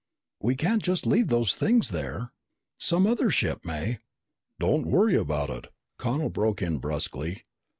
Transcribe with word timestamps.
"We 0.41 0.55
can't 0.55 0.81
just 0.81 1.05
leave 1.05 1.27
those 1.27 1.53
things 1.55 1.89
there. 1.91 2.31
Some 2.79 3.05
other 3.05 3.29
ship 3.29 3.63
may" 3.63 3.99
"Don't 4.59 4.87
worry 4.87 5.13
about 5.15 5.51
it," 5.51 5.71
Connel 5.99 6.29
broke 6.31 6.59
in 6.59 6.79
brusquely. 6.79 7.43